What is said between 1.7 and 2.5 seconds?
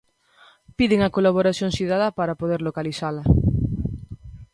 cidadá para